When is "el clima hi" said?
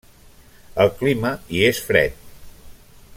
0.85-1.63